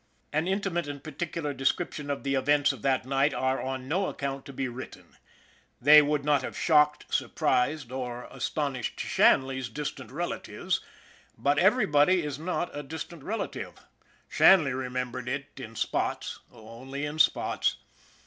An 0.33 0.47
intimate 0.47 0.87
and 0.87 1.03
particular 1.03 1.53
description 1.53 2.09
of 2.09 2.23
the 2.23 2.33
events 2.33 2.71
of 2.71 2.81
that 2.81 3.05
night 3.05 3.35
are 3.35 3.61
on 3.61 3.87
no 3.87 4.07
account 4.07 4.45
to 4.47 4.51
be 4.51 4.67
written. 4.67 5.15
They 5.79 6.01
would 6.01 6.25
not 6.25 6.41
have 6.41 6.57
shocked, 6.57 7.13
surprised, 7.13 7.91
or 7.91 8.23
astonished 8.31 8.99
Shan 8.99 9.11
SHANLEY'S 9.11 9.19
LUCK 9.19 9.37
99 9.37 9.47
ley's 9.47 9.69
distant 9.69 10.11
relatives 10.11 10.79
but 11.37 11.59
everybody 11.59 12.23
is 12.23 12.39
not 12.39 12.75
a 12.75 12.81
distant 12.81 13.21
relative. 13.23 13.73
Shanley 14.27 14.73
remembered 14.73 15.29
it 15.29 15.59
in 15.59 15.75
spots 15.75 16.39
only 16.51 17.05
in 17.05 17.19
spots. 17.19 17.75